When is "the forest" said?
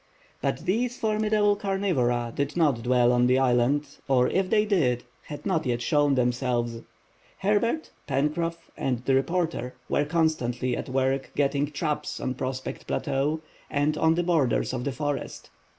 14.85-15.51